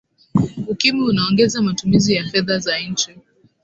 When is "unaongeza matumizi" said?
1.09-2.13